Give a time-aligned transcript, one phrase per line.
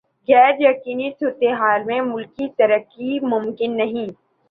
[0.27, 4.07] غیر یقینی صورتحال میں ملکی ترقی ممکن نہیں۔